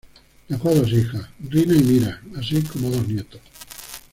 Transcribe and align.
Dejó 0.49 0.69
a 0.69 0.73
dos 0.73 0.91
hijas 0.91 1.29
Rina 1.47 1.75
y 1.75 1.83
Mira, 1.83 2.19
así 2.35 2.59
como 2.63 2.89
dos 2.89 3.07
nietos. 3.07 3.39